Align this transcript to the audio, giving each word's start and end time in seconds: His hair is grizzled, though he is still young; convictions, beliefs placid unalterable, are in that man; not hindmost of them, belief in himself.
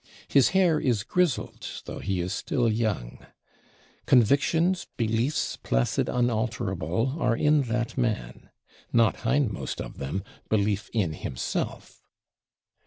His 0.27 0.49
hair 0.49 0.79
is 0.79 1.03
grizzled, 1.03 1.83
though 1.85 1.99
he 1.99 2.21
is 2.21 2.33
still 2.33 2.67
young; 2.71 3.23
convictions, 4.07 4.87
beliefs 4.97 5.57
placid 5.61 6.09
unalterable, 6.09 7.15
are 7.19 7.37
in 7.37 7.61
that 7.69 7.99
man; 7.99 8.49
not 8.91 9.17
hindmost 9.19 9.79
of 9.79 9.99
them, 9.99 10.23
belief 10.49 10.89
in 10.91 11.13
himself. 11.13 12.01